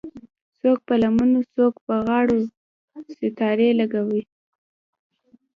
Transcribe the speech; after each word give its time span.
څوک 0.59 0.77
په 0.87 0.93
لمنو 1.01 1.41
څوک 1.55 1.73
په 1.87 1.93
غاړو 2.05 2.37
ستارې 3.15 3.69
لګوي 3.79 4.21